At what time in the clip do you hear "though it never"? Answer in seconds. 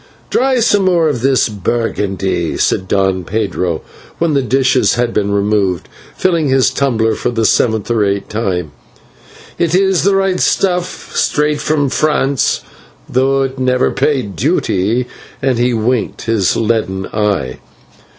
13.07-13.91